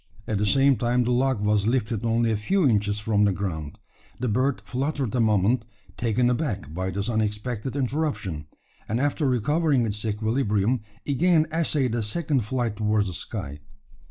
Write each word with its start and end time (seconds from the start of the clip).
At 0.27 0.39
the 0.39 0.47
same 0.47 0.77
time 0.77 1.03
the 1.03 1.11
log 1.11 1.41
was 1.41 1.67
lifted 1.67 2.03
only 2.03 2.31
a 2.31 2.35
few 2.35 2.67
inches 2.67 2.99
from 2.99 3.23
the 3.23 3.31
ground. 3.31 3.77
The 4.19 4.27
bird 4.27 4.61
fluttered 4.65 5.13
a 5.13 5.19
moment, 5.19 5.63
taken 5.95 6.27
aback 6.27 6.73
by 6.73 6.89
this 6.89 7.07
unexpected 7.07 7.75
interruption; 7.75 8.47
and, 8.89 8.99
after 8.99 9.29
recovering 9.29 9.85
its 9.85 10.03
equilibrium, 10.03 10.81
again 11.05 11.45
essayed 11.53 11.93
a 11.93 12.01
second 12.01 12.45
flight 12.45 12.77
towards 12.77 13.05
the 13.05 13.13
sky. 13.13 13.59